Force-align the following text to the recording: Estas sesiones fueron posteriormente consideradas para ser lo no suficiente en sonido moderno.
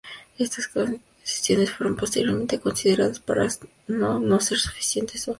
Estas 0.39 0.67
sesiones 1.21 1.69
fueron 1.73 1.95
posteriormente 1.95 2.59
consideradas 2.59 3.19
para 3.19 3.47
ser 3.51 3.69
lo 3.85 4.17
no 4.19 4.39
suficiente 4.39 5.11
en 5.13 5.19
sonido 5.19 5.19
moderno. 5.25 5.29